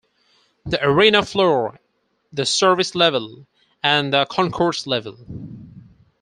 [0.65, 1.79] The arena floor,
[2.33, 3.45] the service level
[3.83, 5.15] and the concourse level.